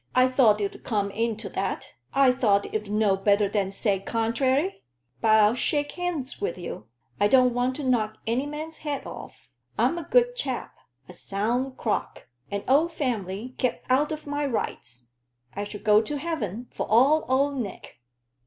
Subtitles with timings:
[0.15, 1.93] "I thought you'd come in to that.
[2.11, 4.83] I thought you'd know better than say contrairy.
[5.21, 6.87] But I'll shake hands wi' you;
[7.19, 9.51] I don't want to knock any man's head off.
[9.77, 10.73] I'm a good chap
[11.07, 15.09] a sound crock an old family kep' out o' my rights.
[15.53, 17.99] I shall go to heaven, for all Old Nick."